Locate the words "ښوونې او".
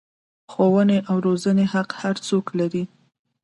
0.51-1.15